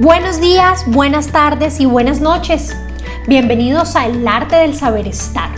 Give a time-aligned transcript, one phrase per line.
[0.00, 2.76] Buenos días, buenas tardes y buenas noches.
[3.28, 5.50] Bienvenidos a El arte del saber estar.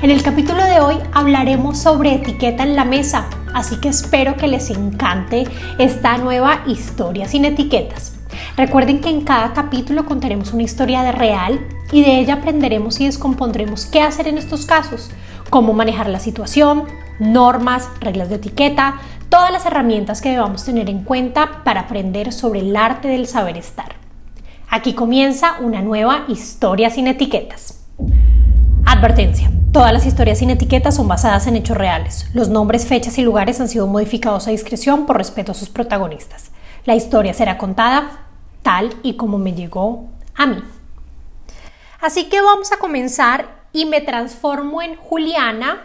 [0.00, 4.48] En el capítulo de hoy hablaremos sobre etiqueta en la mesa, así que espero que
[4.48, 5.46] les encante
[5.78, 8.14] esta nueva historia sin etiquetas.
[8.56, 11.60] Recuerden que en cada capítulo contaremos una historia de real
[11.92, 15.10] y de ella aprenderemos y descompondremos qué hacer en estos casos,
[15.50, 16.84] cómo manejar la situación,
[17.18, 22.60] normas, reglas de etiqueta, todas las herramientas que debamos tener en cuenta para aprender sobre
[22.60, 23.96] el arte del saber estar.
[24.68, 27.84] Aquí comienza una nueva historia sin etiquetas.
[28.84, 29.50] Advertencia.
[29.72, 32.30] Todas las historias sin etiquetas son basadas en hechos reales.
[32.32, 36.50] Los nombres, fechas y lugares han sido modificados a discreción por respeto a sus protagonistas.
[36.84, 38.26] La historia será contada
[38.62, 40.62] tal y como me llegó a mí.
[42.00, 45.82] Así que vamos a comenzar y me transformo en Juliana.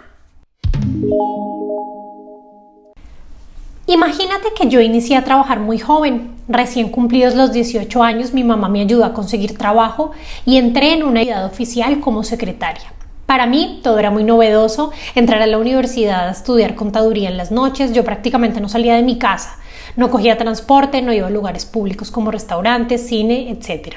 [3.87, 6.35] Imagínate que yo inicié a trabajar muy joven.
[6.47, 10.11] Recién cumplidos los 18 años, mi mamá me ayudó a conseguir trabajo
[10.45, 12.93] y entré en una edad oficial como secretaria.
[13.25, 17.51] Para mí todo era muy novedoso, entrar a la universidad a estudiar contaduría en las
[17.51, 19.57] noches, yo prácticamente no salía de mi casa,
[19.95, 23.95] no cogía transporte, no iba a lugares públicos como restaurantes, cine, etc.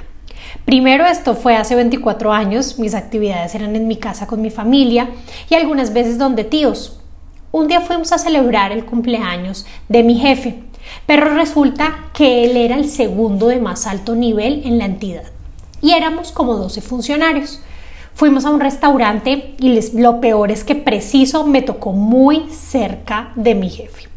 [0.65, 5.11] Primero esto fue hace 24 años, mis actividades eran en mi casa con mi familia
[5.51, 7.01] y algunas veces donde tíos,
[7.55, 10.57] un día fuimos a celebrar el cumpleaños de mi jefe,
[11.07, 15.23] pero resulta que él era el segundo de más alto nivel en la entidad
[15.81, 17.61] y éramos como 12 funcionarios.
[18.15, 23.55] Fuimos a un restaurante y lo peor es que preciso me tocó muy cerca de
[23.55, 24.09] mi jefe.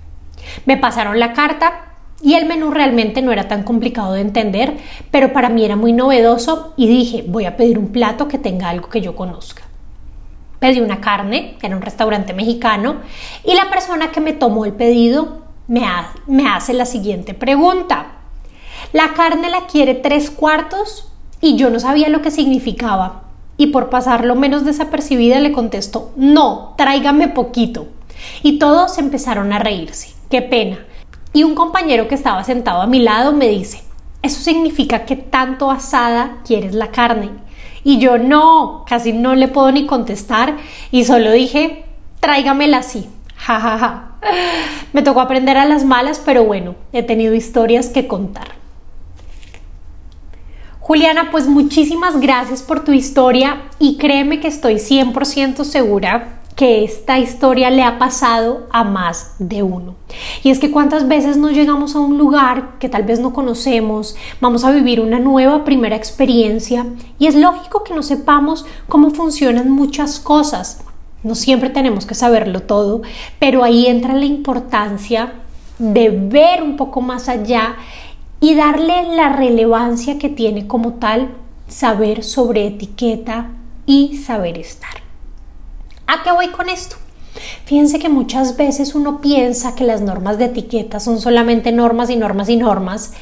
[0.66, 1.94] Me pasaron la carta
[2.24, 4.78] y el menú realmente no era tan complicado de entender,
[5.12, 8.70] pero para mí era muy novedoso y dije, voy a pedir un plato que tenga
[8.70, 9.62] algo que yo conozca.
[10.60, 12.98] Pedí una carne, era un restaurante mexicano,
[13.44, 15.86] y la persona que me tomó el pedido me,
[16.28, 18.14] me hace la siguiente pregunta.
[18.94, 23.24] La carne la quiere tres cuartos y yo no sabía lo que significaba.
[23.58, 27.88] Y por pasarlo menos desapercibida le contesto, no, tráigame poquito.
[28.44, 30.14] Y todos empezaron a reírse.
[30.30, 30.80] Qué pena.
[31.34, 33.84] Y un compañero que estaba sentado a mi lado me dice,
[34.22, 37.30] eso significa que tanto asada quieres la carne.
[37.88, 40.58] Y yo no, casi no le puedo ni contestar
[40.92, 41.86] y solo dije,
[42.20, 43.08] tráigamela así.
[43.38, 44.12] Ja, ja, ja.
[44.92, 48.50] Me tocó aprender a las malas, pero bueno, he tenido historias que contar.
[50.82, 57.20] Juliana, pues muchísimas gracias por tu historia y créeme que estoy 100% segura que esta
[57.20, 59.96] historia le ha pasado a más de uno.
[60.48, 64.16] Y es que cuántas veces no llegamos a un lugar que tal vez no conocemos,
[64.40, 66.86] vamos a vivir una nueva primera experiencia
[67.20, 70.80] y es lógico que no sepamos cómo funcionan muchas cosas.
[71.22, 73.02] No siempre tenemos que saberlo todo,
[73.40, 75.34] pero ahí entra la importancia
[75.80, 77.76] de ver un poco más allá
[78.40, 81.28] y darle la relevancia que tiene como tal
[81.68, 83.50] saber sobre etiqueta
[83.86, 85.02] y saber estar.
[86.08, 86.96] ¿A qué voy con esto?
[87.66, 92.16] Fíjense que muchas veces uno piensa que las normas de etiqueta son solamente normas y
[92.16, 93.14] normas y normas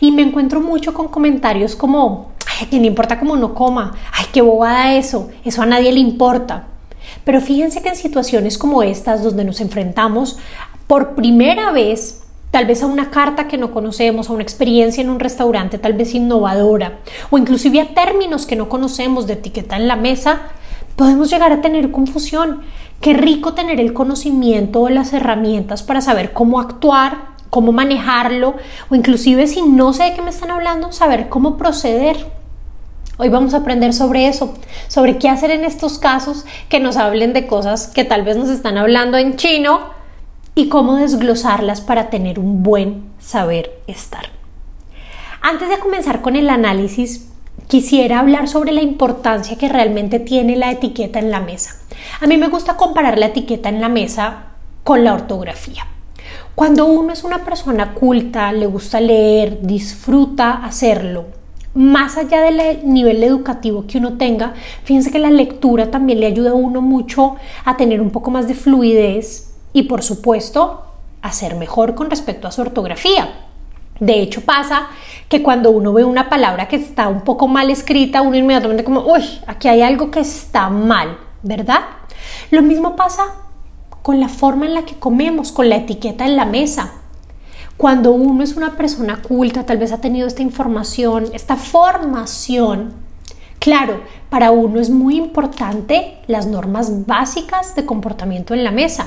[0.00, 3.94] y me encuentro mucho con comentarios como, ay, ¿a quién le importa cómo uno coma?
[4.12, 6.66] Ay, qué bobada eso, eso a nadie le importa.
[7.24, 10.38] Pero fíjense que en situaciones como estas, donde nos enfrentamos
[10.86, 12.22] por primera vez
[12.52, 15.94] tal vez a una carta que no conocemos, a una experiencia en un restaurante tal
[15.94, 16.98] vez innovadora,
[17.30, 20.42] o inclusive a términos que no conocemos de etiqueta en la mesa,
[20.94, 22.60] podemos llegar a tener confusión.
[23.02, 28.54] Qué rico tener el conocimiento o las herramientas para saber cómo actuar, cómo manejarlo
[28.90, 32.28] o inclusive si no sé de qué me están hablando, saber cómo proceder.
[33.18, 34.54] Hoy vamos a aprender sobre eso,
[34.86, 38.48] sobre qué hacer en estos casos que nos hablen de cosas que tal vez nos
[38.48, 39.80] están hablando en chino
[40.54, 44.26] y cómo desglosarlas para tener un buen saber estar.
[45.40, 47.31] Antes de comenzar con el análisis,
[47.68, 51.76] quisiera hablar sobre la importancia que realmente tiene la etiqueta en la mesa.
[52.20, 54.44] A mí me gusta comparar la etiqueta en la mesa
[54.84, 55.86] con la ortografía.
[56.54, 61.26] Cuando uno es una persona culta, le gusta leer, disfruta hacerlo,
[61.74, 64.54] más allá del nivel educativo que uno tenga,
[64.84, 68.46] fíjense que la lectura también le ayuda a uno mucho a tener un poco más
[68.46, 70.82] de fluidez y por supuesto
[71.22, 73.46] a ser mejor con respecto a su ortografía.
[74.00, 74.88] De hecho pasa
[75.32, 79.00] que cuando uno ve una palabra que está un poco mal escrita, uno inmediatamente como,
[79.00, 81.80] uy, aquí hay algo que está mal, ¿verdad?
[82.50, 83.22] Lo mismo pasa
[84.02, 86.92] con la forma en la que comemos, con la etiqueta en la mesa.
[87.78, 92.92] Cuando uno es una persona culta, tal vez ha tenido esta información, esta formación,
[93.58, 99.06] claro, para uno es muy importante las normas básicas de comportamiento en la mesa.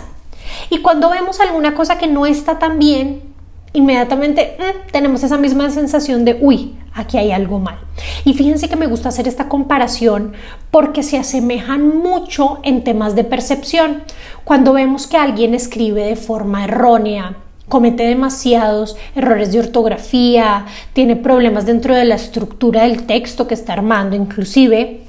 [0.72, 3.35] Y cuando vemos alguna cosa que no está tan bien,
[3.76, 7.78] inmediatamente mm, tenemos esa misma sensación de, uy, aquí hay algo mal.
[8.24, 10.34] Y fíjense que me gusta hacer esta comparación
[10.72, 14.04] porque se asemejan mucho en temas de percepción.
[14.44, 17.38] Cuando vemos que alguien escribe de forma errónea,
[17.70, 23.74] comete demasiados errores de ortografía, tiene problemas dentro de la estructura del texto que está
[23.74, 25.05] armando, inclusive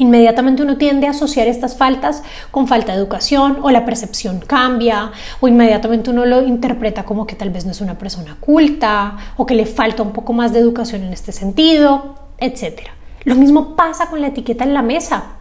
[0.00, 5.12] Inmediatamente uno tiende a asociar estas faltas con falta de educación o la percepción cambia
[5.40, 9.44] o inmediatamente uno lo interpreta como que tal vez no es una persona culta o
[9.44, 12.80] que le falta un poco más de educación en este sentido, etc.
[13.24, 15.34] Lo mismo pasa con la etiqueta en la mesa.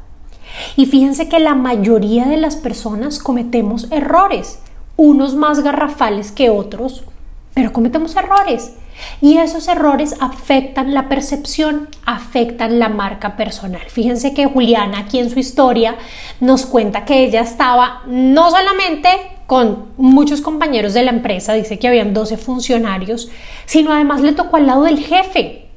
[0.76, 4.60] Y fíjense que la mayoría de las personas cometemos errores,
[4.98, 7.06] unos más garrafales que otros,
[7.54, 8.74] pero cometemos errores.
[9.22, 13.82] Y esos errores afectan la percepción, afectan la marca personal.
[13.88, 15.96] Fíjense que Juliana aquí en su historia
[16.40, 19.10] nos cuenta que ella estaba no solamente
[19.48, 23.30] con muchos compañeros de la empresa, dice que habían 12 funcionarios,
[23.66, 25.70] sino además le tocó al lado del jefe,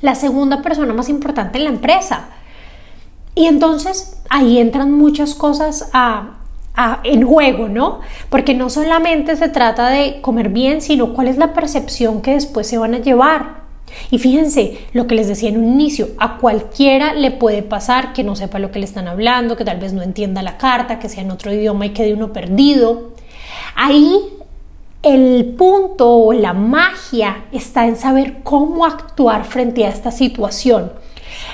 [0.00, 2.30] la segunda persona más importante en la empresa.
[3.34, 6.39] Y entonces ahí entran muchas cosas a,
[7.04, 8.00] en juego, ¿no?
[8.28, 12.66] Porque no solamente se trata de comer bien, sino cuál es la percepción que después
[12.66, 13.60] se van a llevar.
[14.10, 18.22] Y fíjense lo que les decía en un inicio, a cualquiera le puede pasar que
[18.22, 21.08] no sepa lo que le están hablando, que tal vez no entienda la carta, que
[21.08, 23.10] sea en otro idioma y quede uno perdido.
[23.74, 24.16] Ahí
[25.02, 30.92] el punto o la magia está en saber cómo actuar frente a esta situación.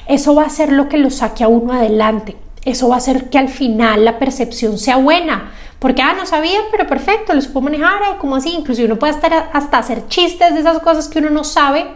[0.06, 3.30] Eso va a ser lo que lo saque a uno adelante eso va a hacer
[3.30, 5.52] que al final la percepción sea buena.
[5.78, 8.50] Porque, ah, no sabía, pero perfecto, lo supo manejar, eh, como así.
[8.50, 11.86] Inclusive uno puede estar hasta hacer chistes de esas cosas que uno no sabe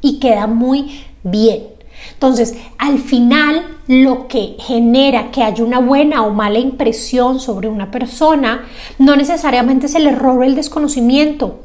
[0.00, 1.68] y queda muy bien.
[2.14, 7.92] Entonces, al final, lo que genera que haya una buena o mala impresión sobre una
[7.92, 8.64] persona
[8.98, 11.60] no necesariamente es el error o el desconocimiento,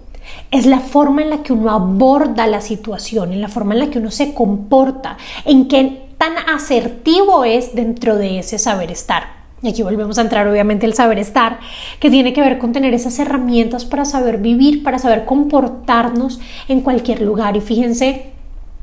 [0.52, 3.90] es la forma en la que uno aborda la situación, en la forma en la
[3.90, 9.38] que uno se comporta, en que tan asertivo es dentro de ese saber estar.
[9.62, 11.60] Y aquí volvemos a entrar obviamente el saber estar,
[12.00, 16.82] que tiene que ver con tener esas herramientas para saber vivir, para saber comportarnos en
[16.82, 17.58] cualquier lugar.
[17.58, 18.34] Y fíjense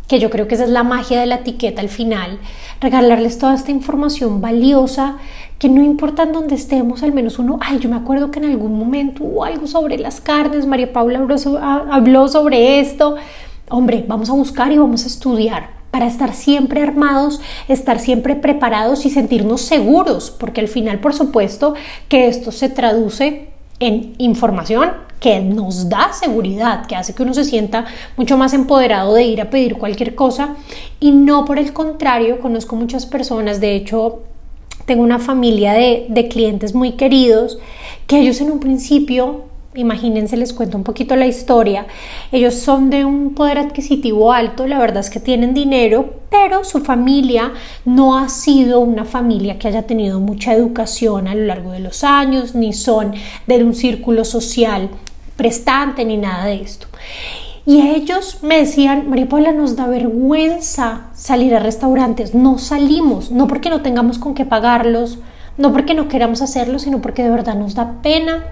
[0.08, 2.38] que yo creo que esa es la magia de la etiqueta al final,
[2.80, 5.16] regalarles toda esta información valiosa
[5.58, 8.46] que no importa en dónde estemos, al menos uno, ay, yo me acuerdo que en
[8.46, 11.20] algún momento hubo algo sobre las carnes, María Paula
[11.90, 13.14] habló sobre esto,
[13.70, 19.06] hombre, vamos a buscar y vamos a estudiar para estar siempre armados, estar siempre preparados
[19.06, 21.74] y sentirnos seguros, porque al final, por supuesto,
[22.08, 27.44] que esto se traduce en información que nos da seguridad, que hace que uno se
[27.44, 27.84] sienta
[28.16, 30.56] mucho más empoderado de ir a pedir cualquier cosa.
[30.98, 34.24] Y no por el contrario, conozco muchas personas, de hecho
[34.86, 37.58] tengo una familia de, de clientes muy queridos
[38.08, 39.44] que ellos en un principio
[39.76, 41.86] Imagínense, les cuento un poquito la historia.
[42.30, 46.80] Ellos son de un poder adquisitivo alto, la verdad es que tienen dinero, pero su
[46.80, 47.52] familia
[47.84, 52.04] no ha sido una familia que haya tenido mucha educación a lo largo de los
[52.04, 53.14] años, ni son
[53.48, 54.90] de un círculo social
[55.34, 56.86] prestante, ni nada de esto.
[57.66, 63.48] Y ellos me decían, María Paula, nos da vergüenza salir a restaurantes, no salimos, no
[63.48, 65.18] porque no tengamos con qué pagarlos,
[65.56, 68.44] no porque no queramos hacerlo, sino porque de verdad nos da pena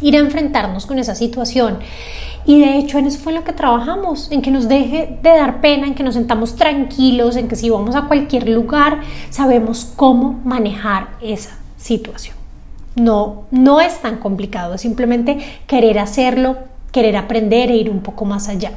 [0.00, 1.78] ir a enfrentarnos con esa situación.
[2.46, 5.60] Y de hecho en eso fue lo que trabajamos, en que nos deje de dar
[5.60, 10.40] pena, en que nos sentamos tranquilos, en que si vamos a cualquier lugar sabemos cómo
[10.44, 12.36] manejar esa situación.
[12.96, 16.56] No, no es tan complicado, simplemente querer hacerlo,
[16.92, 18.72] querer aprender e ir un poco más allá.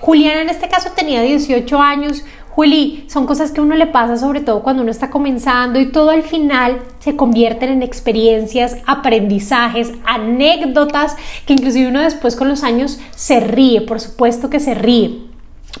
[0.00, 4.40] Juliana en este caso tenía 18 años, Juli, son cosas que uno le pasa sobre
[4.40, 11.16] todo cuando uno está comenzando y todo al final se convierten en experiencias, aprendizajes, anécdotas
[11.46, 15.24] que inclusive uno después con los años se ríe, por supuesto que se ríe.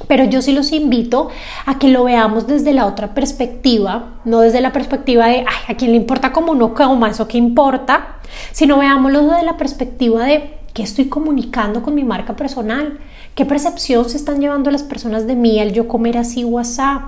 [0.08, 1.28] Pero yo sí los invito
[1.64, 5.74] a que lo veamos desde la otra perspectiva, no desde la perspectiva de, ay, a
[5.76, 8.16] quién le importa como uno coma, eso que importa,
[8.50, 12.98] sino veámoslo desde la perspectiva de qué estoy comunicando con mi marca personal,
[13.34, 17.02] ¿Qué percepción se están llevando las personas de mí al yo comer así WhatsApp?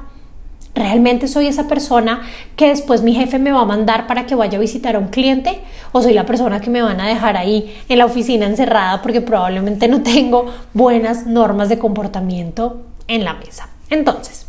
[0.75, 2.23] ¿Realmente soy esa persona
[2.57, 5.07] que después mi jefe me va a mandar para que vaya a visitar a un
[5.07, 5.61] cliente?
[5.93, 9.21] ¿O soy la persona que me van a dejar ahí en la oficina encerrada porque
[9.21, 13.69] probablemente no tengo buenas normas de comportamiento en la mesa?
[13.89, 14.47] Entonces,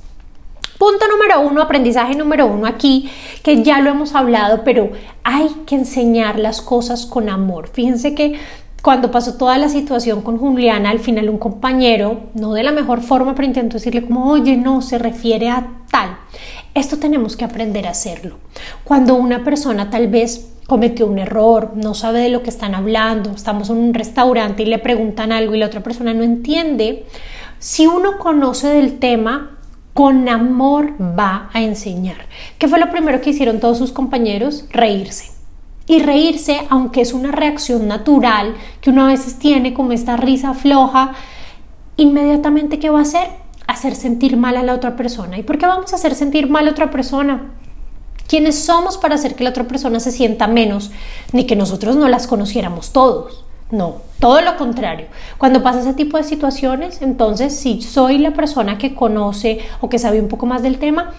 [0.80, 3.10] punto número uno, aprendizaje número uno aquí,
[3.44, 4.92] que ya lo hemos hablado, pero
[5.24, 7.70] hay que enseñar las cosas con amor.
[7.70, 8.40] Fíjense que
[8.82, 13.02] cuando pasó toda la situación con Juliana, al final un compañero, no de la mejor
[13.02, 16.18] forma, pero intentó decirle como, oye, no, se refiere a tal.
[16.74, 18.38] Esto tenemos que aprender a hacerlo.
[18.84, 23.32] Cuando una persona tal vez cometió un error, no sabe de lo que están hablando,
[23.32, 27.06] estamos en un restaurante y le preguntan algo y la otra persona no entiende,
[27.60, 29.58] si uno conoce del tema,
[29.94, 32.18] con amor va a enseñar.
[32.60, 34.66] ¿Qué fue lo primero que hicieron todos sus compañeros?
[34.70, 35.37] Reírse.
[35.88, 40.54] Y reírse, aunque es una reacción natural que uno a veces tiene como esta risa
[40.54, 41.14] floja,
[41.96, 43.30] inmediatamente ¿qué va a hacer?
[43.68, 45.38] Hacer sentir mal a la otra persona.
[45.38, 47.52] ¿Y por qué vamos a hacer sentir mal a otra persona?
[48.28, 50.92] ¿Quiénes somos para hacer que la otra persona se sienta menos?
[51.32, 53.46] Ni que nosotros no las conociéramos todos.
[53.72, 55.08] No, todo lo contrario.
[55.38, 60.00] Cuando pasa ese tipo de situaciones, entonces si soy la persona que conoce o que
[60.00, 61.12] sabe un poco más del tema,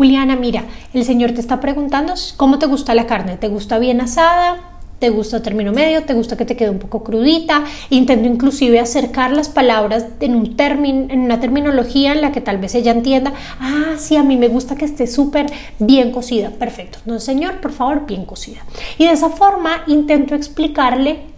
[0.00, 0.64] Juliana, mira,
[0.94, 3.36] el Señor te está preguntando cómo te gusta la carne.
[3.36, 4.56] ¿Te gusta bien asada?
[4.98, 6.04] ¿Te gusta término medio?
[6.04, 7.64] ¿Te gusta que te quede un poco crudita?
[7.90, 12.74] Intento inclusive acercar las palabras en, un en una terminología en la que tal vez
[12.74, 13.34] ella entienda.
[13.60, 16.48] Ah, sí, a mí me gusta que esté súper bien cocida.
[16.48, 17.00] Perfecto.
[17.04, 18.60] No, Señor, por favor, bien cocida.
[18.96, 21.29] Y de esa forma intento explicarle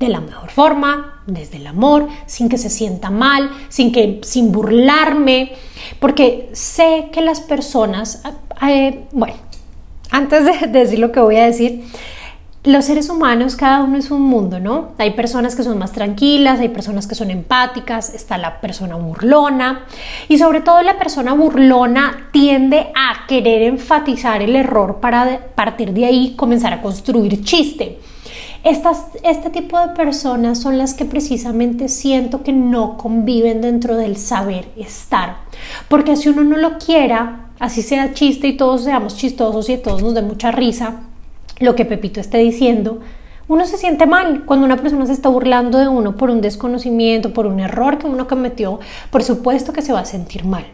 [0.00, 4.50] de la mejor forma, desde el amor, sin que se sienta mal, sin que sin
[4.50, 5.52] burlarme,
[6.00, 8.22] porque sé que las personas,
[8.66, 9.34] eh, bueno,
[10.10, 11.84] antes de decir lo que voy a decir,
[12.64, 14.92] los seres humanos, cada uno es un mundo, ¿no?
[14.98, 19.84] Hay personas que son más tranquilas, hay personas que son empáticas, está la persona burlona
[20.28, 26.06] y sobre todo la persona burlona tiende a querer enfatizar el error para partir de
[26.06, 27.98] ahí comenzar a construir chiste
[28.64, 34.68] este tipo de personas son las que precisamente siento que no conviven dentro del saber
[34.76, 35.36] estar.
[35.88, 40.02] Porque si uno no lo quiera, así sea chiste y todos seamos chistosos y todos
[40.02, 41.00] nos dé mucha risa,
[41.58, 43.00] lo que Pepito esté diciendo,
[43.48, 47.32] uno se siente mal cuando una persona se está burlando de uno por un desconocimiento,
[47.32, 48.78] por un error que uno cometió,
[49.10, 50.66] por supuesto que se va a sentir mal.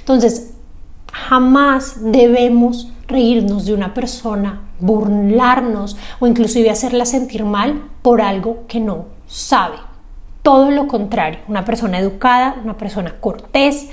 [0.00, 0.54] Entonces,
[1.12, 8.80] jamás debemos reírnos de una persona, burlarnos o inclusive hacerla sentir mal por algo que
[8.80, 9.76] no sabe.
[10.42, 13.88] Todo lo contrario, una persona educada, una persona cortés,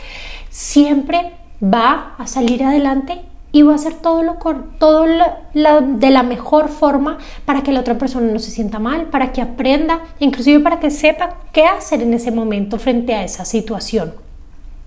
[0.49, 3.21] siempre va a salir adelante
[3.51, 4.37] y va a hacer todo lo
[4.79, 9.31] todo de la mejor forma para que la otra persona no se sienta mal, para
[9.31, 14.22] que aprenda, inclusive para que sepa qué hacer en ese momento frente a esa situación.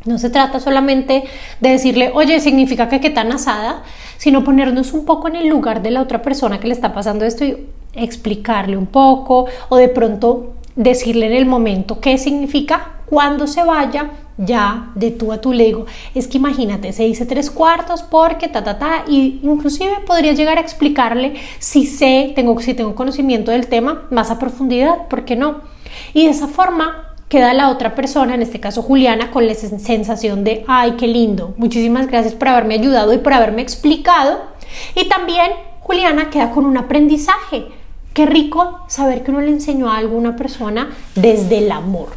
[0.07, 1.25] No se trata solamente
[1.61, 3.83] de decirle, oye, significa que qué tan asada,
[4.17, 7.25] sino ponernos un poco en el lugar de la otra persona que le está pasando
[7.25, 13.47] esto y explicarle un poco o de pronto decirle en el momento qué significa cuando
[13.47, 17.51] se vaya ya de tú a tú le digo, es que imagínate, se dice tres
[17.51, 22.75] cuartos porque ta ta ta y inclusive podría llegar a explicarle si sé, tengo si
[22.75, 25.63] tengo conocimiento del tema más a profundidad, ¿por qué no?
[26.13, 30.45] Y de esa forma queda la otra persona, en este caso Juliana, con la sensación
[30.45, 34.41] de, ay, qué lindo, muchísimas gracias por haberme ayudado y por haberme explicado.
[34.95, 37.67] Y también Juliana queda con un aprendizaje.
[38.13, 42.09] Qué rico saber que uno le enseñó a alguna persona desde el amor.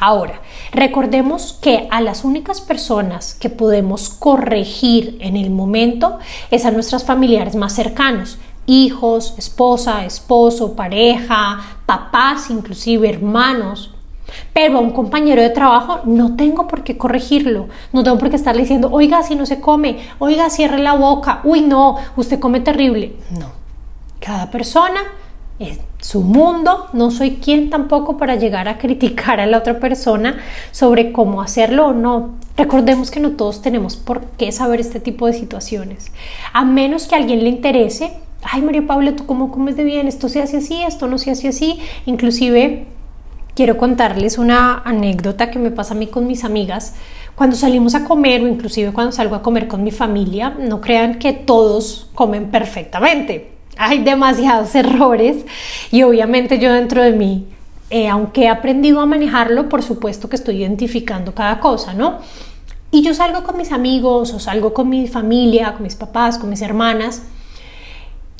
[0.00, 6.18] Ahora, recordemos que a las únicas personas que podemos corregir en el momento
[6.52, 13.92] es a nuestros familiares más cercanos, hijos, esposa, esposo, pareja, papás, inclusive hermanos.
[14.52, 18.36] Pero a un compañero de trabajo no tengo por qué corregirlo, no tengo por qué
[18.36, 22.60] estarle diciendo, oiga, si no se come, oiga, cierre la boca, uy, no, usted come
[22.60, 23.16] terrible.
[23.30, 23.46] No,
[24.20, 25.00] cada persona
[25.58, 30.38] es su mundo, no soy quien tampoco para llegar a criticar a la otra persona
[30.70, 32.36] sobre cómo hacerlo o no.
[32.56, 36.12] Recordemos que no todos tenemos por qué saber este tipo de situaciones,
[36.52, 38.12] a menos que a alguien le interese.
[38.42, 40.06] Ay, María Paula, ¿tú cómo comes de bien?
[40.06, 41.80] Esto se hace así, esto no se hace así.
[42.06, 42.86] Inclusive
[43.58, 46.94] quiero contarles una anécdota que me pasa a mí con mis amigas.
[47.34, 51.18] Cuando salimos a comer o inclusive cuando salgo a comer con mi familia, no crean
[51.18, 53.50] que todos comen perfectamente.
[53.76, 55.44] Hay demasiados errores
[55.90, 57.48] y obviamente yo dentro de mí,
[57.90, 62.18] eh, aunque he aprendido a manejarlo, por supuesto que estoy identificando cada cosa, ¿no?
[62.92, 66.48] Y yo salgo con mis amigos o salgo con mi familia, con mis papás, con
[66.48, 67.22] mis hermanas.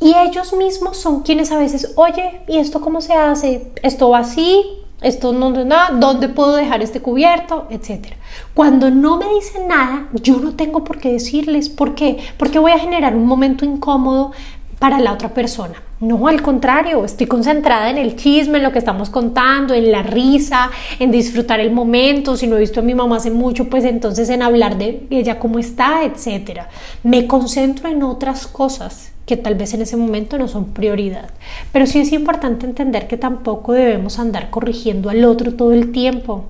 [0.01, 3.73] Y ellos mismos son quienes a veces, oye, ¿y esto cómo se hace?
[3.83, 4.78] ¿Esto va así?
[5.01, 8.17] Esto no nada, dónde puedo dejar este cubierto, etcétera.
[8.55, 12.73] Cuando no me dicen nada, yo no tengo por qué decirles por qué, porque voy
[12.73, 14.33] a generar un momento incómodo
[14.79, 15.83] para la otra persona.
[16.01, 20.05] No, al contrario, estoy concentrada en el chisme, en lo que estamos contando, en la
[20.05, 22.37] risa, en disfrutar el momento.
[22.37, 25.41] Si no he visto a mi mamá hace mucho, pues entonces en hablar de ella
[25.41, 26.69] cómo está, etcétera.
[27.03, 31.31] Me concentro en otras cosas que tal vez en ese momento no son prioridad.
[31.73, 36.45] Pero sí es importante entender que tampoco debemos andar corrigiendo al otro todo el tiempo.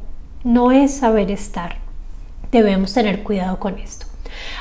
[0.44, 1.78] No es saber estar.
[2.52, 4.06] Debemos tener cuidado con esto.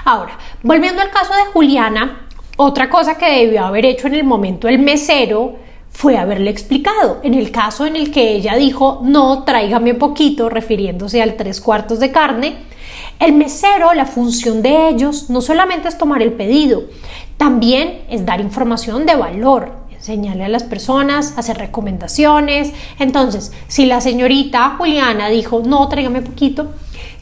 [0.06, 2.27] Ahora, volviendo al caso de Juliana,
[2.60, 5.58] Otra cosa que debió haber hecho en el momento el mesero
[5.92, 7.20] fue haberle explicado.
[7.22, 12.00] En el caso en el que ella dijo, no, tráigame poquito, refiriéndose al tres cuartos
[12.00, 12.56] de carne,
[13.20, 16.86] el mesero, la función de ellos no solamente es tomar el pedido,
[17.38, 22.74] también es dar información de valor, enseñarle a las personas, hacer recomendaciones.
[22.98, 26.72] Entonces, si la señorita Juliana dijo, no, tráigame poquito,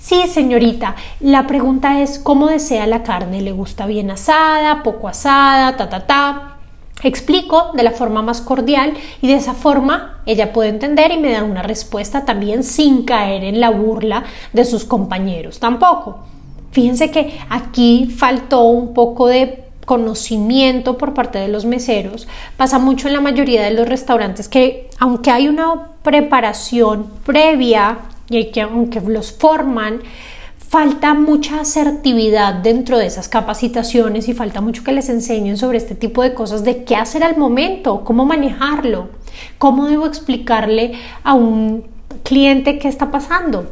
[0.05, 3.41] Sí, señorita, la pregunta es cómo desea la carne.
[3.41, 6.57] ¿Le gusta bien asada, poco asada, ta, ta, ta?
[7.01, 11.31] Explico de la forma más cordial y de esa forma ella puede entender y me
[11.31, 16.19] da una respuesta también sin caer en la burla de sus compañeros tampoco.
[16.69, 22.27] Fíjense que aquí faltó un poco de conocimiento por parte de los meseros.
[22.57, 27.97] Pasa mucho en la mayoría de los restaurantes que aunque hay una preparación previa
[28.29, 30.01] y que aunque los forman,
[30.69, 35.95] falta mucha asertividad dentro de esas capacitaciones y falta mucho que les enseñen sobre este
[35.95, 39.09] tipo de cosas, de qué hacer al momento, cómo manejarlo,
[39.57, 41.85] cómo debo explicarle a un
[42.23, 43.71] cliente qué está pasando.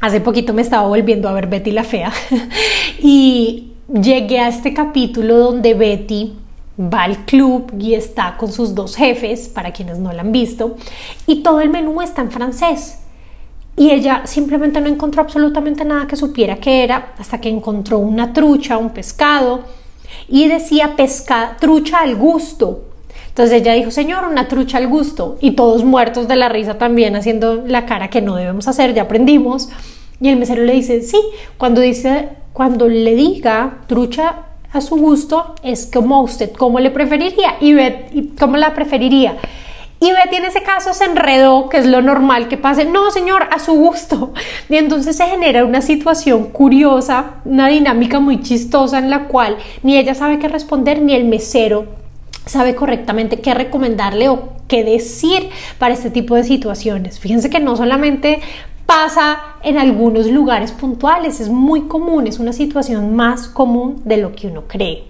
[0.00, 2.12] Hace poquito me estaba volviendo a ver Betty la Fea
[3.00, 6.34] y llegué a este capítulo donde Betty
[6.80, 10.76] va al club y está con sus dos jefes, para quienes no la han visto,
[11.26, 13.01] y todo el menú está en francés
[13.76, 18.32] y ella simplemente no encontró absolutamente nada que supiera que era hasta que encontró una
[18.32, 19.60] trucha, un pescado
[20.28, 22.84] y decía pesca, trucha al gusto.
[23.28, 25.38] Entonces ella dijo, señor, una trucha al gusto.
[25.40, 29.02] Y todos muertos de la risa también haciendo la cara que no debemos hacer, ya
[29.02, 29.70] aprendimos.
[30.20, 31.18] Y el mesero le dice, sí,
[31.56, 37.56] cuando dice, cuando le diga trucha a su gusto, es como usted, ¿cómo le preferiría?
[37.60, 39.36] Y ve, ¿cómo la preferiría?
[40.02, 43.44] Y Betty en ese caso se enredó, que es lo normal que pase, no señor,
[43.52, 44.34] a su gusto.
[44.68, 49.96] Y entonces se genera una situación curiosa, una dinámica muy chistosa en la cual ni
[49.96, 51.86] ella sabe qué responder, ni el mesero
[52.46, 57.20] sabe correctamente qué recomendarle o qué decir para este tipo de situaciones.
[57.20, 58.40] Fíjense que no solamente
[58.86, 64.34] pasa en algunos lugares puntuales, es muy común, es una situación más común de lo
[64.34, 65.04] que uno cree.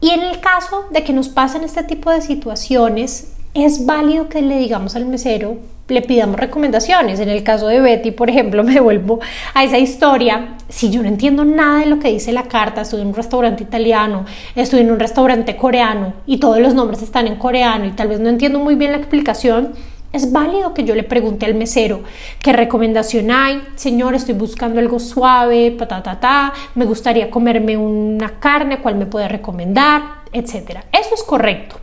[0.00, 4.42] Y en el caso de que nos pasen este tipo de situaciones, es válido que
[4.42, 5.56] le digamos al mesero,
[5.88, 7.20] le pidamos recomendaciones.
[7.20, 9.20] En el caso de Betty, por ejemplo, me vuelvo
[9.54, 10.56] a esa historia.
[10.68, 13.62] Si yo no entiendo nada de lo que dice la carta, estoy en un restaurante
[13.62, 18.08] italiano, estoy en un restaurante coreano y todos los nombres están en coreano y tal
[18.08, 19.72] vez no entiendo muy bien la explicación,
[20.16, 22.02] es válido que yo le pregunte al mesero
[22.40, 28.96] qué recomendación hay, señor, estoy buscando algo suave, patatata, me gustaría comerme una carne, cuál
[28.96, 30.02] me puede recomendar,
[30.32, 30.84] etcétera.
[30.92, 31.80] Eso es correcto.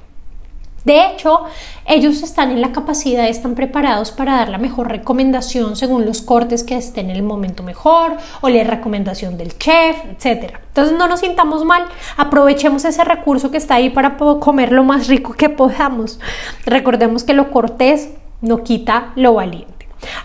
[0.84, 1.46] De hecho,
[1.86, 6.64] ellos están en la capacidad, están preparados para dar la mejor recomendación según los cortes
[6.66, 10.56] que estén en el momento mejor o la recomendación del chef, etc.
[10.68, 11.86] Entonces no nos sintamos mal,
[12.18, 16.20] aprovechemos ese recurso que está ahí para comer lo más rico que podamos.
[16.66, 18.10] Recordemos que lo cortés
[18.44, 19.74] no quita lo valiente.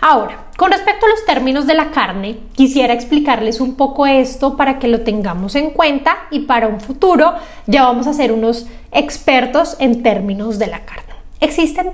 [0.01, 4.79] Ahora, con respecto a los términos de la carne, quisiera explicarles un poco esto para
[4.79, 7.35] que lo tengamos en cuenta y para un futuro
[7.67, 11.05] ya vamos a ser unos expertos en términos de la carne.
[11.41, 11.93] Existen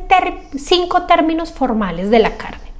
[0.57, 2.73] cinco términos formales de la carne,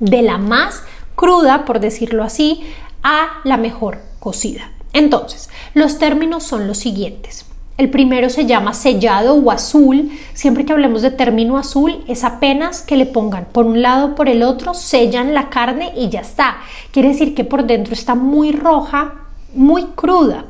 [0.00, 0.82] de la más
[1.14, 2.64] cruda, por decirlo así,
[3.04, 4.72] a la mejor cocida.
[4.92, 7.46] Entonces, los términos son los siguientes.
[7.76, 10.12] El primero se llama sellado o azul.
[10.32, 14.14] Siempre que hablemos de término azul, es apenas que le pongan por un lado o
[14.14, 16.58] por el otro, sellan la carne y ya está.
[16.92, 19.14] Quiere decir que por dentro está muy roja,
[19.54, 20.44] muy cruda.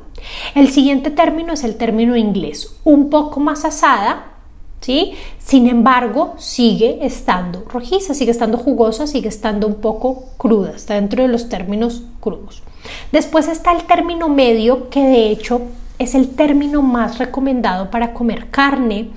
[0.55, 4.27] El siguiente término es el término inglés, un poco más asada,
[4.81, 5.15] ¿sí?
[5.39, 11.23] Sin embargo, sigue estando rojiza, sigue estando jugosa, sigue estando un poco cruda, está dentro
[11.23, 12.63] de los términos crudos.
[13.13, 15.63] Después está el término medio, que de hecho
[15.99, 19.11] es el término más recomendado para comer carne.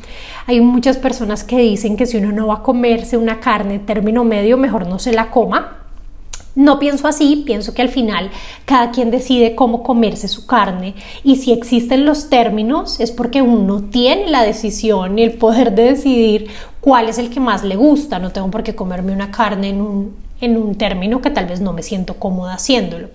[0.46, 4.24] Hay muchas personas que dicen que si uno no va a comerse una carne término
[4.24, 5.78] medio, mejor no se la coma.
[6.56, 8.32] No pienso así, pienso que al final
[8.66, 13.84] cada quien decide cómo comerse su carne y si existen los términos es porque uno
[13.84, 16.48] tiene la decisión y el poder de decidir
[16.82, 18.18] cuál es el que más le gusta.
[18.18, 21.62] No tengo por qué comerme una carne en un, en un término que tal vez
[21.62, 23.10] no me siento cómoda haciéndolo.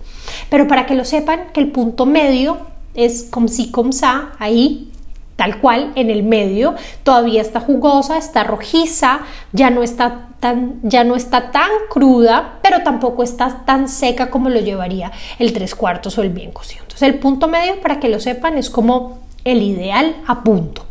[0.49, 4.91] Pero para que lo sepan, que el punto medio es como si, como sa, ahí,
[5.35, 11.03] tal cual, en el medio, todavía está jugosa, está rojiza, ya no está tan, ya
[11.03, 16.17] no está tan cruda, pero tampoco está tan seca como lo llevaría el tres cuartos
[16.17, 16.83] o el bien cocido.
[16.83, 20.85] Entonces, el punto medio, para que lo sepan, es como el ideal a punto.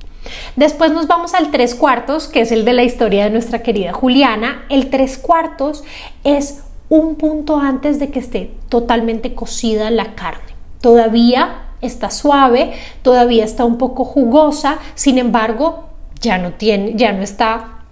[0.57, 3.93] Después nos vamos al tres cuartos, que es el de la historia de nuestra querida
[3.93, 4.65] Juliana.
[4.69, 5.83] El tres cuartos
[6.25, 10.53] es un punto antes de que esté totalmente cocida la carne.
[10.81, 15.85] Todavía está suave, todavía está un poco jugosa, sin embargo,
[16.21, 17.83] ya no tiene, ya no está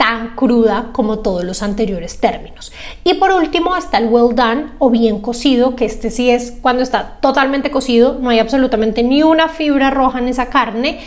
[0.00, 2.72] tan cruda como todos los anteriores términos.
[3.04, 6.82] Y por último está el well done o bien cocido, que este sí es cuando
[6.82, 11.00] está totalmente cocido, no hay absolutamente ni una fibra roja en esa carne.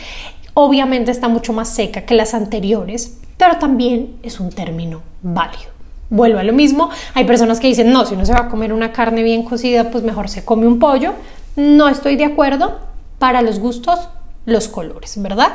[0.54, 5.74] Obviamente está mucho más seca que las anteriores, pero también es un término válido.
[6.08, 8.72] Vuelvo a lo mismo, hay personas que dicen, no, si no se va a comer
[8.72, 11.14] una carne bien cocida, pues mejor se come un pollo.
[11.56, 12.80] No estoy de acuerdo,
[13.18, 14.00] para los gustos,
[14.44, 15.52] los colores, ¿verdad?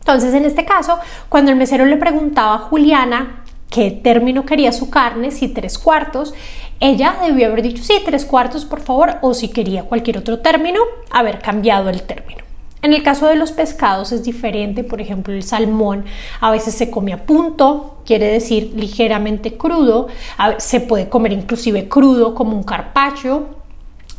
[0.00, 4.90] Entonces, en este caso, cuando el mesero le preguntaba a Juliana qué término quería su
[4.90, 6.34] carne, si tres cuartos,
[6.80, 10.80] ella debió haber dicho sí, tres cuartos, por favor, o si quería cualquier otro término,
[11.10, 12.40] haber cambiado el término.
[12.82, 16.06] En el caso de los pescados es diferente, por ejemplo el salmón
[16.40, 20.08] a veces se come a punto, quiere decir ligeramente crudo,
[20.56, 23.59] se puede comer inclusive crudo como un carpaccio,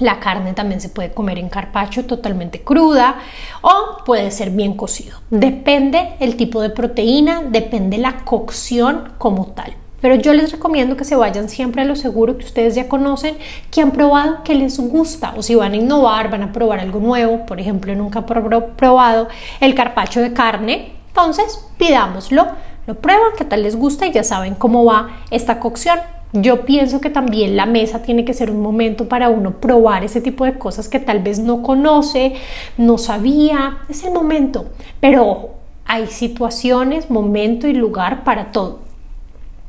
[0.02, 3.16] la carne también se puede comer en carpaccio totalmente cruda
[3.62, 5.20] o puede ser bien cocido.
[5.30, 9.74] Depende el tipo de proteína, depende la cocción como tal.
[10.02, 13.38] Pero yo les recomiendo que se vayan siempre a lo seguro que ustedes ya conocen,
[13.70, 15.34] que han probado, que les gusta.
[15.38, 17.46] O si van a innovar, van a probar algo nuevo.
[17.46, 19.28] Por ejemplo, nunca han probado
[19.60, 20.94] el carpaccio de carne.
[21.10, 22.48] Entonces, pidámoslo,
[22.88, 26.00] lo prueban, qué tal les gusta y ya saben cómo va esta cocción.
[26.34, 30.22] Yo pienso que también la mesa tiene que ser un momento para uno probar ese
[30.22, 32.34] tipo de cosas que tal vez no conoce,
[32.78, 33.80] no sabía.
[33.90, 34.68] Es el momento.
[35.02, 35.50] Pero
[35.86, 38.80] hay situaciones, momento y lugar para todo.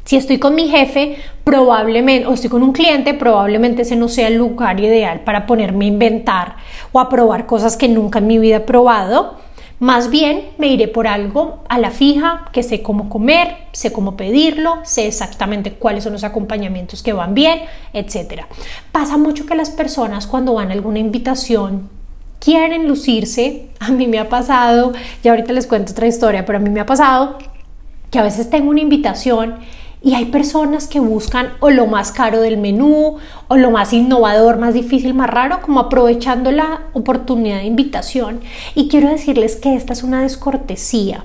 [0.05, 4.29] Si estoy con mi jefe, probablemente, o estoy con un cliente, probablemente ese no sea
[4.29, 6.57] el lugar ideal para ponerme a inventar
[6.92, 9.41] o a probar cosas que nunca en mi vida he probado.
[9.83, 14.16] Más bien me iré por algo a la fija, que sé cómo comer, sé cómo
[14.16, 18.42] pedirlo, sé exactamente cuáles son los acompañamientos que van bien, etc.
[18.92, 21.90] Pasa mucho que las personas cuando van a alguna invitación
[22.38, 23.71] quieren lucirse.
[23.81, 24.92] A mí me ha pasado,
[25.25, 27.38] y ahorita les cuento otra historia, pero a mí me ha pasado
[28.12, 29.57] que a veces tengo una invitación
[30.02, 33.16] y hay personas que buscan o lo más caro del menú,
[33.48, 38.40] o lo más innovador, más difícil, más raro, como aprovechando la oportunidad de invitación.
[38.74, 41.24] Y quiero decirles que esta es una descortesía.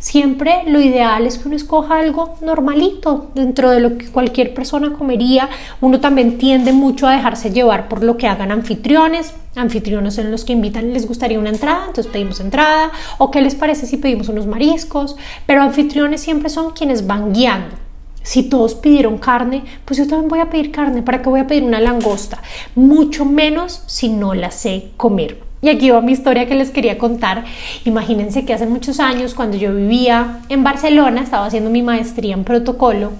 [0.00, 4.92] Siempre lo ideal es que uno escoja algo normalito dentro de lo que cualquier persona
[4.92, 5.48] comería.
[5.80, 9.34] Uno también tiende mucho a dejarse llevar por lo que hagan anfitriones.
[9.56, 12.90] Anfitriones en los que invitan les gustaría una entrada, entonces pedimos entrada.
[13.18, 15.16] O qué les parece si pedimos unos mariscos.
[15.46, 17.87] Pero anfitriones siempre son quienes van guiando.
[18.28, 21.00] Si todos pidieron carne, pues yo también voy a pedir carne.
[21.00, 22.42] ¿Para qué voy a pedir una langosta?
[22.74, 25.40] Mucho menos si no la sé comer.
[25.62, 27.46] Y aquí va mi historia que les quería contar.
[27.86, 32.44] Imagínense que hace muchos años, cuando yo vivía en Barcelona, estaba haciendo mi maestría en
[32.44, 33.12] protocolo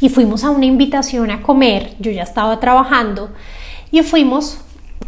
[0.00, 1.94] y fuimos a una invitación a comer.
[2.00, 3.30] Yo ya estaba trabajando
[3.92, 4.58] y fuimos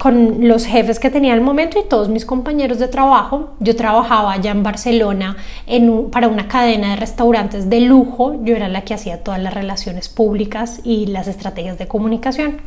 [0.02, 3.54] con los jefes que tenía en el momento y todos mis compañeros de trabajo.
[3.60, 5.36] Yo trabajaba allá en Barcelona
[5.68, 8.34] en para una cadena de restaurantes de lujo.
[8.42, 12.62] Yo era la que hacía todas las relaciones públicas y las estrategias de comunicación.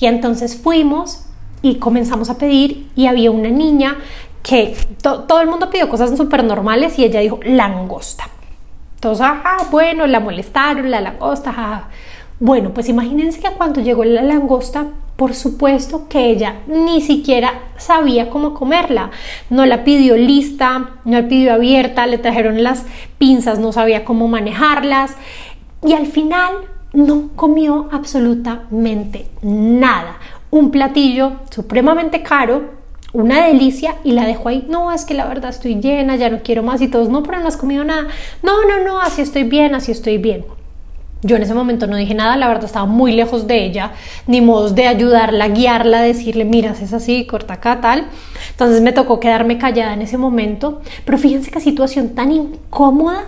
[0.00, 1.26] Y entonces fuimos
[1.60, 3.98] y comenzamos a pedir y había una niña
[4.42, 8.24] que todo el mundo pidió cosas súper normales y ella dijo langosta.
[8.94, 11.90] Entonces, ajá, bueno, la molestaron, la langosta.
[12.44, 18.28] Bueno, pues imagínense que cuando llegó la langosta, por supuesto que ella ni siquiera sabía
[18.28, 19.12] cómo comerla.
[19.48, 22.84] No la pidió lista, no la pidió abierta, le trajeron las
[23.16, 25.16] pinzas, no sabía cómo manejarlas
[25.82, 26.52] y al final
[26.92, 30.18] no comió absolutamente nada.
[30.50, 32.74] Un platillo supremamente caro,
[33.14, 34.66] una delicia y la dejó ahí.
[34.68, 37.40] No, es que la verdad estoy llena, ya no quiero más y todos, no, pero
[37.40, 38.08] no has comido nada.
[38.42, 40.44] No, no, no, así estoy bien, así estoy bien.
[41.24, 43.92] Yo en ese momento no dije nada, la verdad estaba muy lejos de ella,
[44.26, 48.08] ni modos de ayudarla, guiarla, decirle, mira, es así, corta acá, tal.
[48.50, 53.24] Entonces me tocó quedarme callada en ese momento, pero fíjense qué situación tan incómoda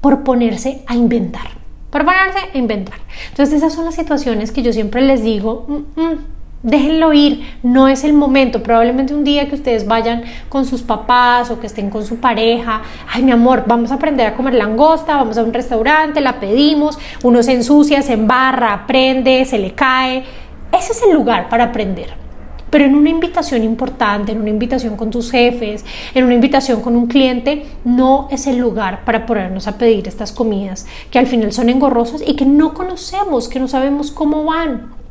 [0.00, 1.48] por ponerse a inventar,
[1.90, 2.98] por ponerse a inventar.
[3.28, 6.18] Entonces esas son las situaciones que yo siempre les digo, mm, mm,
[6.64, 8.62] déjenlo ir, no es el momento.
[8.62, 12.82] Probablemente un día que ustedes vayan con sus papás o que estén con su pareja,
[13.08, 16.98] ay mi amor, vamos a aprender a comer langosta, vamos a un restaurante, la pedimos,
[17.22, 20.24] uno se ensucia, se embarra, aprende, se le cae.
[20.72, 22.24] Ese es el lugar para aprender.
[22.70, 26.96] Pero en una invitación importante, en una invitación con tus jefes, en una invitación con
[26.96, 31.52] un cliente, no es el lugar para ponernos a pedir estas comidas que al final
[31.52, 35.03] son engorrosas y que no conocemos, que no sabemos cómo van.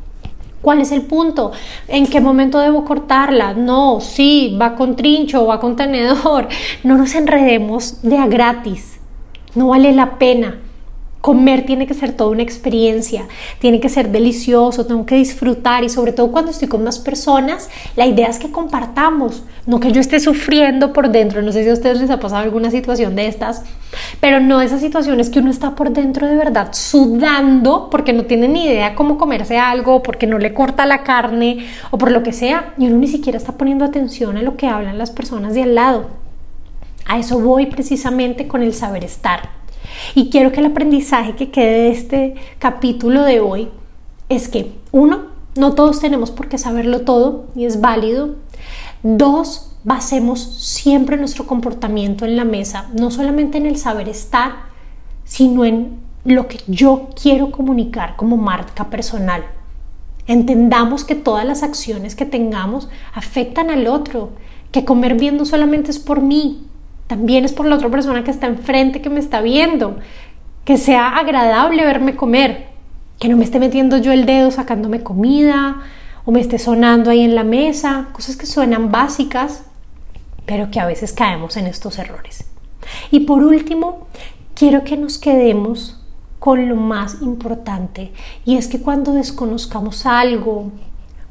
[0.64, 1.52] ¿Cuál es el punto?
[1.88, 3.52] ¿En qué momento debo cortarla?
[3.52, 6.48] No, sí, va con trincho, va con tenedor.
[6.84, 8.98] No nos enredemos de a gratis.
[9.54, 10.63] No vale la pena.
[11.24, 13.26] Comer tiene que ser toda una experiencia,
[13.58, 17.70] tiene que ser delicioso, tengo que disfrutar y sobre todo cuando estoy con más personas,
[17.96, 21.40] la idea es que compartamos, no que yo esté sufriendo por dentro.
[21.40, 23.62] No sé si a ustedes les ha pasado alguna situación de estas,
[24.20, 28.46] pero no esas situaciones que uno está por dentro de verdad sudando porque no tiene
[28.46, 32.34] ni idea cómo comerse algo, porque no le corta la carne o por lo que
[32.34, 35.62] sea y uno ni siquiera está poniendo atención a lo que hablan las personas de
[35.62, 36.10] al lado.
[37.06, 39.63] A eso voy precisamente con el saber estar.
[40.14, 43.68] Y quiero que el aprendizaje que quede de este capítulo de hoy
[44.28, 48.36] es que, uno, no todos tenemos por qué saberlo todo y es válido.
[49.02, 54.52] Dos, basemos siempre nuestro comportamiento en la mesa, no solamente en el saber estar,
[55.24, 59.44] sino en lo que yo quiero comunicar como marca personal.
[60.26, 64.30] Entendamos que todas las acciones que tengamos afectan al otro,
[64.72, 66.66] que comer bien no solamente es por mí,
[67.06, 69.98] también es por la otra persona que está enfrente, que me está viendo,
[70.64, 72.68] que sea agradable verme comer,
[73.18, 75.82] que no me esté metiendo yo el dedo sacándome comida
[76.24, 79.64] o me esté sonando ahí en la mesa, cosas que suenan básicas,
[80.46, 82.44] pero que a veces caemos en estos errores.
[83.10, 84.08] Y por último,
[84.54, 86.00] quiero que nos quedemos
[86.38, 88.12] con lo más importante
[88.44, 90.70] y es que cuando desconozcamos algo,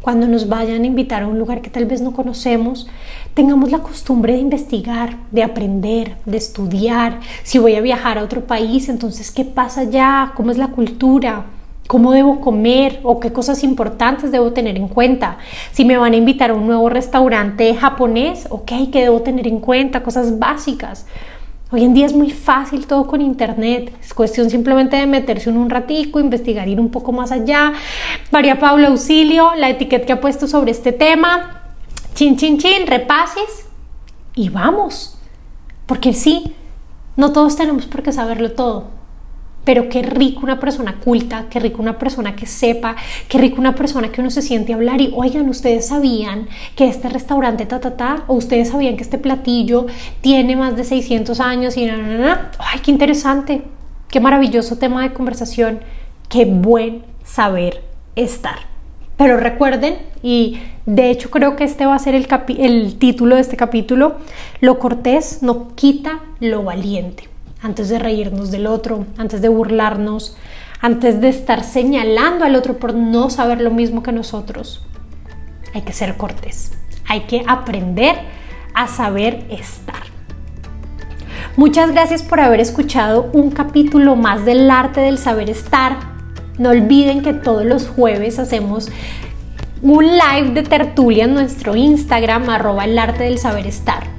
[0.04, 2.88] cuando nos vayan a invitar a un lugar que tal vez no conocemos,
[3.34, 7.22] tengamos la costumbre de investigar, de aprender, de estudiar.
[7.44, 10.34] Si voy a viajar a otro país, entonces, ¿qué pasa allá?
[10.36, 11.46] ¿Cómo es la cultura?
[11.88, 13.00] ¿Cómo debo comer?
[13.04, 15.38] ¿O qué cosas importantes debo tener en cuenta?
[15.72, 19.60] Si me van a invitar a un nuevo restaurante japonés, ok, ¿qué debo tener en
[19.60, 20.04] cuenta?
[20.04, 21.06] Cosas básicas.
[21.74, 25.58] Hoy en día es muy fácil todo con internet, es cuestión simplemente de meterse en
[25.58, 27.74] un ratico, investigar, ir un poco más allá.
[28.30, 31.64] María Paula Auxilio, la etiqueta que ha puesto sobre este tema,
[32.14, 33.66] chin, chin, chin, repases
[34.36, 35.18] y vamos.
[35.88, 36.54] Porque sí,
[37.16, 38.90] no todos tenemos por qué saberlo todo
[39.63, 42.95] pero qué rico una persona culta, qué rico una persona que sepa,
[43.28, 47.10] qué rico una persona que uno se siente hablar y oigan, ustedes sabían que este
[47.10, 49.88] restaurante ta ta ta o ustedes sabían que este platillo
[50.21, 53.63] tiene más de 600 años y na, ay, qué interesante,
[54.10, 55.80] qué maravilloso tema de conversación,
[56.30, 57.84] qué buen saber
[58.15, 58.73] estar.
[59.15, 63.41] Pero recuerden, y de hecho creo que este va a ser el, el título de
[63.41, 64.17] este capítulo,
[64.60, 67.33] lo cortés no quita lo valiente
[67.63, 70.36] antes de reírnos del otro, antes de burlarnos,
[70.82, 74.86] antes de estar señalando al otro por no saber lo mismo que nosotros.
[75.73, 76.73] Hay que ser cortés,
[77.08, 78.17] hay que aprender
[78.76, 80.04] a saber estar.
[81.56, 85.97] Muchas gracias por haber escuchado un capítulo más del arte del saber estar.
[86.60, 88.89] No olviden que todos los jueves hacemos
[89.82, 94.12] un live de tertulia en nuestro Instagram, arroba el arte del saber estar.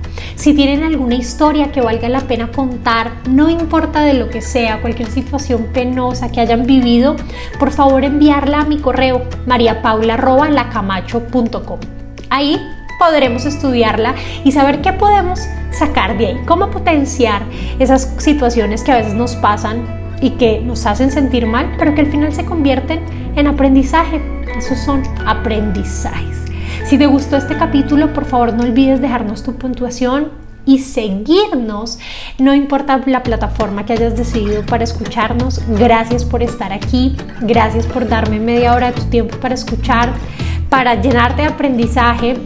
[0.44, 4.82] Si tienen alguna historia que valga la pena contar, no importa de lo que sea,
[4.82, 7.16] cualquier situación penosa que hayan vivido,
[7.58, 11.80] por favor enviarla a mi correo mariapaula.lacamacho.com.
[12.28, 12.60] Ahí
[12.98, 17.40] podremos estudiarla y saber qué podemos sacar de ahí, cómo potenciar
[17.78, 22.02] esas situaciones que a veces nos pasan y que nos hacen sentir mal, pero que
[22.02, 23.00] al final se convierten
[23.34, 24.20] en aprendizaje.
[24.58, 26.43] Esos son aprendizajes.
[26.84, 30.28] Si te gustó este capítulo, por favor no olvides dejarnos tu puntuación
[30.66, 31.98] y seguirnos,
[32.38, 35.62] no importa la plataforma que hayas decidido para escucharnos.
[35.78, 40.12] Gracias por estar aquí, gracias por darme media hora de tu tiempo para escuchar,
[40.68, 42.36] para llenarte de aprendizaje,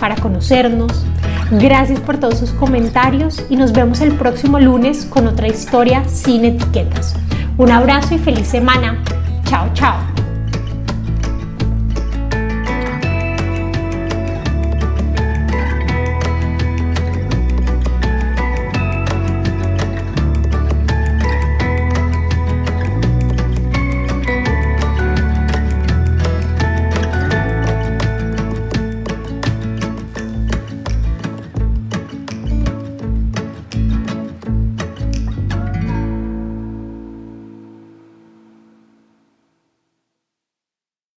[0.00, 1.04] para conocernos.
[1.50, 6.44] Gracias por todos sus comentarios y nos vemos el próximo lunes con otra historia sin
[6.44, 7.14] etiquetas.
[7.56, 9.02] Un abrazo y feliz semana.
[9.44, 10.15] Chao, chao.